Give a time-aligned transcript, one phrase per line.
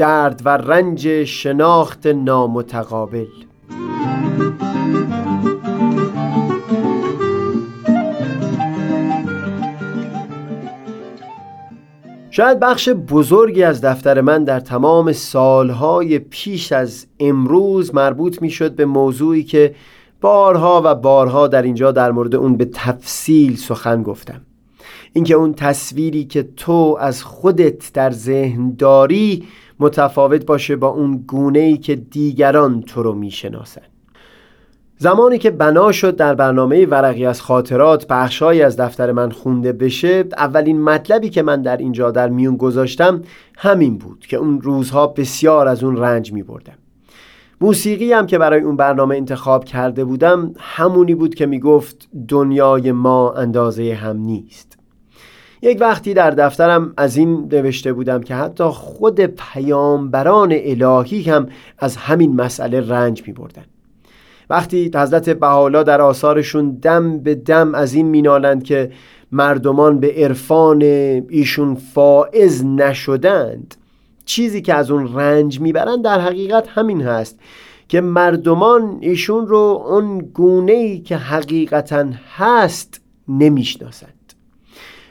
[0.00, 3.26] درد و رنج شناخت نامتقابل.
[12.30, 18.74] شاید بخش بزرگی از دفتر من در تمام سالهای پیش از امروز مربوط می شد
[18.74, 19.74] به موضوعی که
[20.20, 24.40] بارها و بارها در اینجا در مورد اون به تفصیل سخن گفتم.
[25.12, 29.44] اینکه اون تصویری که تو از خودت در ذهن داری
[29.80, 33.82] متفاوت باشه با اون گونه ای که دیگران تو رو می‌شناسن.
[35.02, 40.24] زمانی که بنا شد در برنامه ورقی از خاطرات بخشهایی از دفتر من خونده بشه
[40.36, 43.22] اولین مطلبی که من در اینجا در میون گذاشتم
[43.56, 46.74] همین بود که اون روزها بسیار از اون رنج می بردم
[47.60, 52.92] موسیقی هم که برای اون برنامه انتخاب کرده بودم همونی بود که می گفت دنیای
[52.92, 54.79] ما اندازه هم نیست.
[55.62, 61.46] یک وقتی در دفترم از این نوشته بودم که حتی خود پیامبران الهی هم
[61.78, 63.64] از همین مسئله رنج می بردن.
[64.50, 68.90] وقتی حضرت بحالا در آثارشون دم به دم از این مینالند که
[69.32, 70.82] مردمان به عرفان
[71.28, 73.74] ایشون فائز نشدند
[74.24, 77.38] چیزی که از اون رنج می‌برند در حقیقت همین هست
[77.88, 84.19] که مردمان ایشون رو اون گونه ای که حقیقتا هست نمی‌شناسند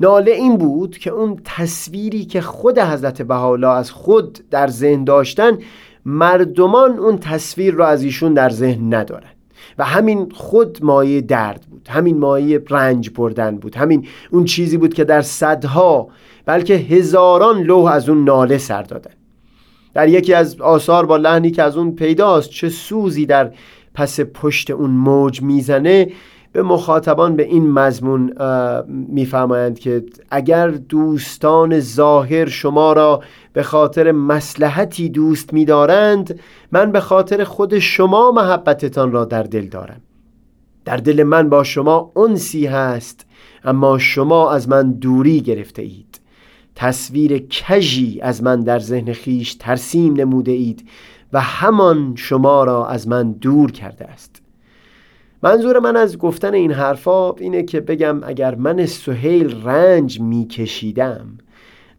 [0.00, 5.58] ناله این بود که اون تصویری که خود حضرت بهاءالله از خود در ذهن داشتن
[6.04, 9.30] مردمان اون تصویر را از ایشون در ذهن ندارن.
[9.78, 14.94] و همین خود مایه درد بود همین مایه رنج بردن بود همین اون چیزی بود
[14.94, 16.08] که در صدها
[16.46, 19.10] بلکه هزاران لوح از اون ناله سر دادن.
[19.94, 23.50] در یکی از آثار با لحنی که از اون پیداست چه سوزی در
[23.94, 26.10] پس پشت اون موج می‌زنه
[26.52, 28.32] به مخاطبان به این مضمون
[28.88, 33.22] میفرمایند که اگر دوستان ظاهر شما را
[33.52, 36.40] به خاطر مسلحتی دوست میدارند
[36.72, 40.00] من به خاطر خود شما محبتتان را در دل دارم.
[40.84, 43.26] در دل من با شما انسی هست
[43.64, 46.20] اما شما از من دوری گرفته اید.
[46.74, 50.88] تصویر کژی از من در ذهن خیش ترسیم نموده اید
[51.32, 54.42] و همان شما را از من دور کرده است.
[55.42, 61.26] منظور من از گفتن این حرفا اینه که بگم اگر من سهیل رنج میکشیدم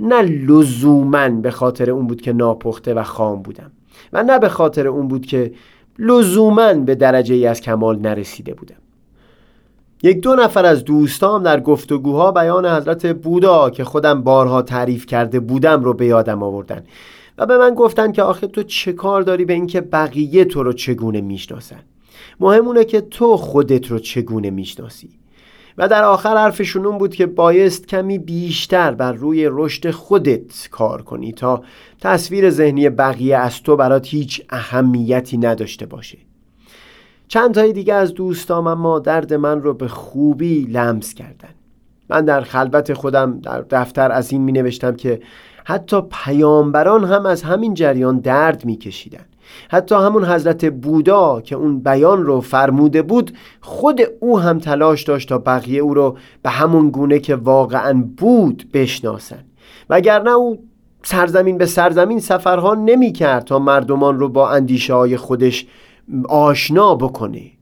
[0.00, 3.70] نه لزوما به خاطر اون بود که ناپخته و خام بودم
[4.12, 5.52] و نه به خاطر اون بود که
[5.98, 8.76] لزوما به درجه ای از کمال نرسیده بودم.
[10.02, 15.40] یک دو نفر از دوستام در گفتگوها بیان حضرت بودا که خودم بارها تعریف کرده
[15.40, 16.84] بودم رو به یادم آوردن
[17.38, 20.72] و به من گفتن که آخه تو چه کار داری به اینکه بقیه تو رو
[20.72, 21.80] چگونه می‌شناسن؟
[22.40, 25.10] مهمونه که تو خودت رو چگونه می‌شناسی.
[25.78, 31.02] و در آخر حرفشون اون بود که بایست کمی بیشتر بر روی رشد خودت کار
[31.02, 31.62] کنی تا
[32.00, 36.18] تصویر ذهنی بقیه از تو برات هیچ اهمیتی نداشته باشه.
[37.28, 41.48] چند تای دیگه از دوستام اما درد من رو به خوبی لمس کردن.
[42.08, 45.20] من در خلوت خودم در دفتر از این می نوشتم که
[45.64, 49.24] حتی پیامبران هم از همین جریان درد می کشیدن.
[49.70, 55.28] حتی همون حضرت بودا که اون بیان رو فرموده بود خود او هم تلاش داشت
[55.28, 59.44] تا بقیه او رو به همون گونه که واقعا بود بشناسن.
[59.90, 60.58] وگرنه او
[61.02, 65.66] سرزمین به سرزمین سفرها نمی کرد تا مردمان رو با اندیشه های خودش
[66.28, 67.57] آشنا بکنه.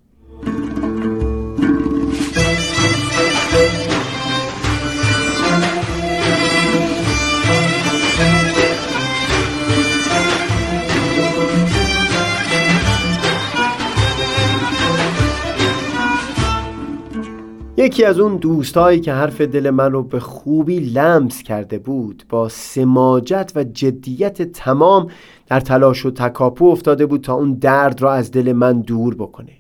[17.79, 22.49] یکی از اون دوستایی که حرف دل من رو به خوبی لمس کرده بود با
[22.49, 25.07] سماجت و جدیت تمام
[25.47, 29.53] در تلاش و تکاپو افتاده بود تا اون درد را از دل من دور بکنه.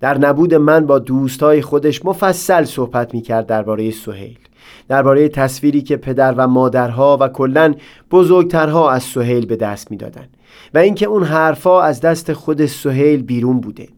[0.00, 4.38] در نبود من با دوستای خودش مفصل صحبت می کرد درباره سهیل
[4.88, 7.74] درباره تصویری که پدر و مادرها و کلا
[8.10, 10.36] بزرگترها از سهیل به دست می‌دادند
[10.74, 13.88] و اینکه اون حرفا از دست خود سهیل بیرون بوده.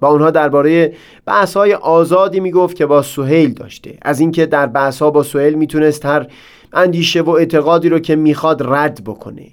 [0.00, 0.92] با اونها درباره
[1.26, 3.98] بحث های آزادی می‌گفت که با سهیل داشته.
[4.02, 6.26] از اینکه در بحث ها با سهیل می‌تونست هر
[6.72, 9.46] اندیشه و اعتقادی رو که می‌خواد رد بکنه.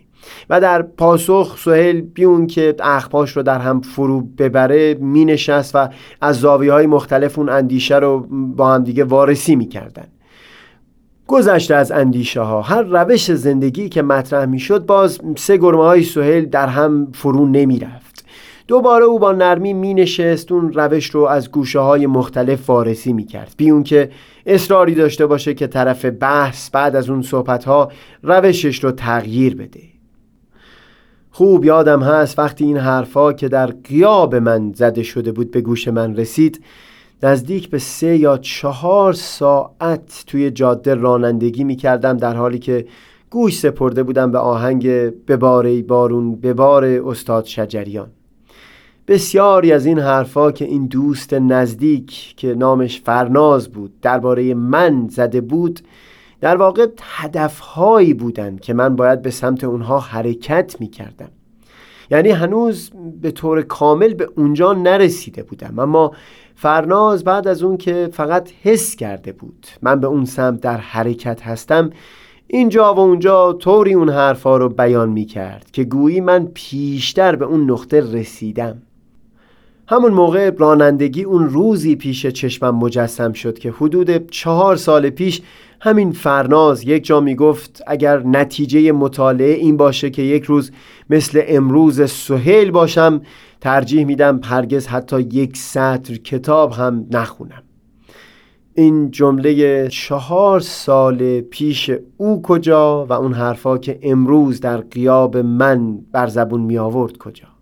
[0.50, 5.90] و در پاسخ سهیل بیون که اخباش رو در هم فرو ببره می نشست و
[6.22, 10.08] از زاویه های مختلف اون اندیشه رو با هم دیگه وارسی می کردن.
[11.28, 16.04] گذشته از اندیشه ها هر روش زندگی که مطرح می شد باز سه گرمه های
[16.04, 18.07] سهیل در هم فرو نمی رفت
[18.68, 23.26] دوباره او با نرمی می نشست اون روش رو از گوشه های مختلف وارسی می
[23.26, 24.10] کرد بیون که
[24.46, 27.92] اصراری داشته باشه که طرف بحث بعد از اون صحبت ها
[28.24, 29.82] روشش رو تغییر بده.
[31.32, 35.88] خوب یادم هست وقتی این حرفا که در قیاب من زده شده بود به گوش
[35.88, 36.64] من رسید
[37.24, 42.86] نزدیک به سه یا چهار ساعت توی جاده رانندگی می کردم در حالی که
[43.30, 44.88] گوش سپرده بودم به آهنگ
[45.28, 48.17] بباره بارون ببار استاد شجریان.
[49.08, 55.42] بسیاری از این حرفا که این دوست نزدیک که نامش فرناز بود درباره من زده
[55.42, 55.80] بود
[56.42, 61.30] در واقع هدفهایی بودند که من باید به سمت اونها حرکت می کردم
[62.12, 66.12] یعنی هنوز به طور کامل به اونجا نرسیده بودم اما
[66.56, 71.42] فرناز بعد از اون که فقط حس کرده بود من به اون سمت در حرکت
[71.42, 71.90] هستم
[72.48, 77.46] اینجا و اونجا طوری اون حرفا رو بیان می کرد که گویی من پیشتر به
[77.46, 78.82] اون نقطه رسیدم.
[79.90, 85.42] همون موقع رانندگی اون روزی پیش چشمم مجسم شد که حدود چهار سال پیش
[85.82, 90.72] همین فرناز یک جا می گفت اگر نتیجه مطالعه این باشه که یک روز
[91.10, 93.22] مثل امروز سهیل باشم
[93.62, 97.64] ترجیح میدم پرگز حتی یک سطر کتاب هم نخونم.
[98.74, 105.98] این جمله چهار سال پیش او کجا و اون حرفا که امروز در قیاب من
[106.12, 107.57] بر زبون می آورد کجا؟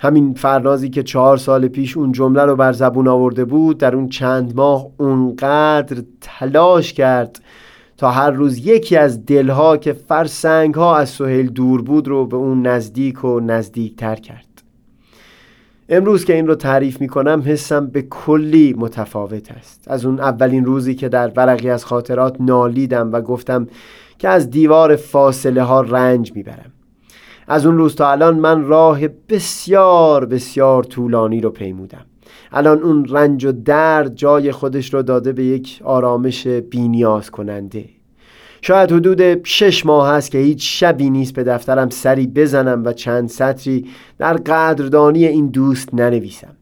[0.00, 4.08] همین فرنازی که چهار سال پیش اون جمله رو بر زبون آورده بود در اون
[4.08, 7.40] چند ماه اونقدر تلاش کرد
[7.96, 12.36] تا هر روز یکی از دلها که فرسنگ ها از سهیل دور بود رو به
[12.36, 14.44] اون نزدیک و نزدیک تر کرد.
[15.88, 19.84] امروز که این رو تعریف می کنم حسم به کلی متفاوت است.
[19.86, 23.66] از اون اولین روزی که در ورقی از خاطرات نالیدم و گفتم
[24.18, 26.72] که از دیوار فاصله ها رنج می‌برم.
[27.48, 32.04] از اون روز تا الان من راه بسیار بسیار طولانی رو پیمودم.
[32.52, 37.84] الان اون رنج و درد جای خودش رو داده به یک آرامش بینیاز کننده
[38.62, 43.28] شاید حدود شش ماه هست که هیچ شبی نیست به دفترم سری بزنم و چند
[43.28, 43.86] سطری
[44.18, 46.56] در قدردانی این دوست ننویسم.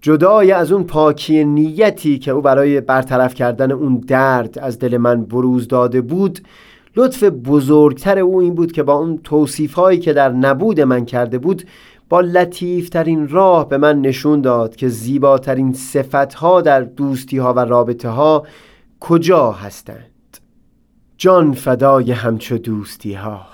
[0.00, 5.24] جدای از اون پاکی نیتی که او برای برطرف کردن اون درد از دل من
[5.24, 6.38] بروز داده بود
[6.96, 11.38] لطف بزرگتر او این بود که با اون توصیف هایی که در نبود من کرده
[11.38, 11.64] بود
[12.08, 17.58] با لطیفترین راه به من نشون داد که زیباترین صفت ها در دوستی ها و
[17.58, 18.46] رابطه ها
[19.00, 20.38] کجا هستند.
[21.18, 23.46] جان فدای همچو دوستی ها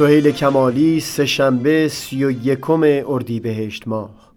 [0.00, 4.32] سهیل کمالی سه شنبه سی و یکم اردیبهشت ماه.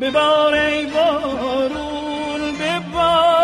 [0.00, 3.37] ببار ای بارون ببار.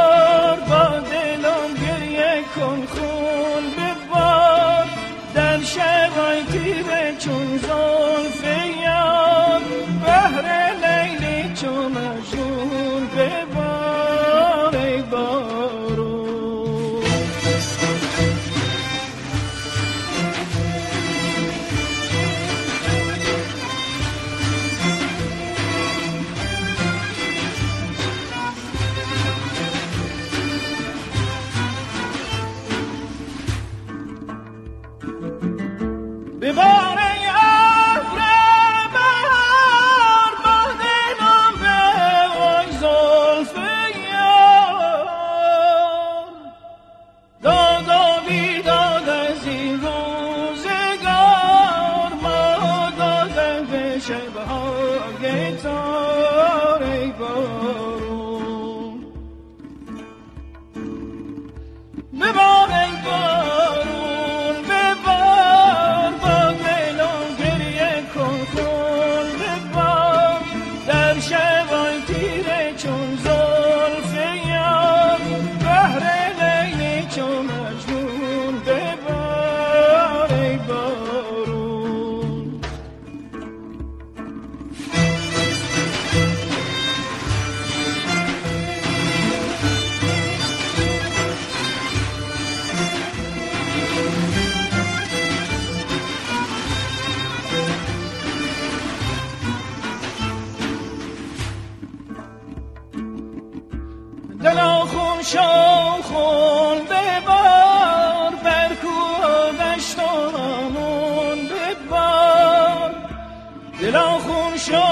[113.84, 114.82] دلا خون شو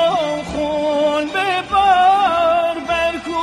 [0.44, 3.42] خون ببار برکو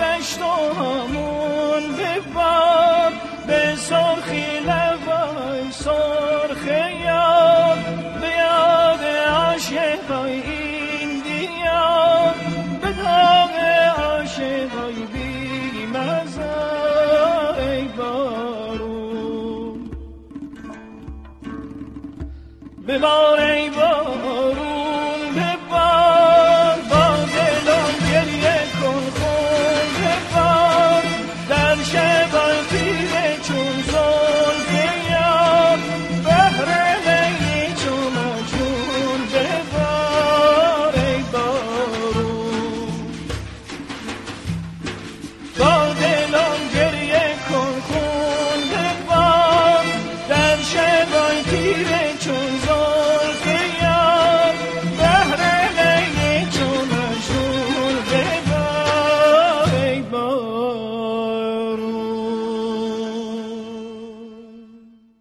[0.00, 3.12] دشتامون ببار
[3.46, 6.66] به سرخی لبای سرخ
[7.04, 7.78] یاد
[8.20, 12.34] به یاد عاشقای این دیار
[12.82, 13.54] به داغ
[13.98, 19.78] عاشقای بی مزای بارون.
[22.86, 24.03] به بار ای بارون